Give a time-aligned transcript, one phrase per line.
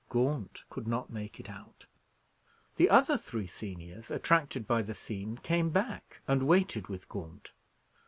[0.09, 1.85] Gaunt could not make it out.
[2.77, 7.51] The other three seniors, attracted by the scene, came back, and waited with Gaunt.